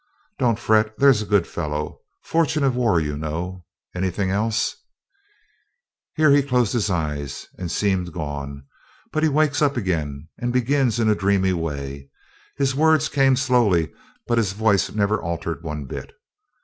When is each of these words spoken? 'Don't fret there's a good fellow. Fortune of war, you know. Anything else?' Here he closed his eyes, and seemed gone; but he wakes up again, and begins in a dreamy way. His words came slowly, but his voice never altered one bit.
'Don't 0.39 0.57
fret 0.57 0.97
there's 0.97 1.21
a 1.21 1.27
good 1.27 1.45
fellow. 1.45 1.99
Fortune 2.23 2.63
of 2.63 2.75
war, 2.75 2.99
you 2.99 3.15
know. 3.15 3.63
Anything 3.93 4.31
else?' 4.31 4.75
Here 6.15 6.31
he 6.31 6.41
closed 6.41 6.73
his 6.73 6.89
eyes, 6.89 7.45
and 7.59 7.69
seemed 7.69 8.11
gone; 8.11 8.63
but 9.11 9.21
he 9.21 9.29
wakes 9.29 9.61
up 9.61 9.77
again, 9.77 10.27
and 10.39 10.51
begins 10.51 10.99
in 10.99 11.07
a 11.07 11.13
dreamy 11.13 11.53
way. 11.53 12.09
His 12.57 12.73
words 12.73 13.09
came 13.09 13.35
slowly, 13.35 13.93
but 14.25 14.39
his 14.39 14.53
voice 14.53 14.91
never 14.91 15.21
altered 15.21 15.61
one 15.61 15.85
bit. 15.85 16.11